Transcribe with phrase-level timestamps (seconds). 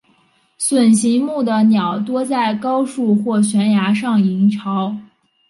[0.57, 4.95] 隼形目的鸟多在高树或悬崖上营巢。